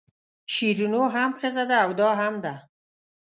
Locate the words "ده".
1.69-1.77, 2.43-2.53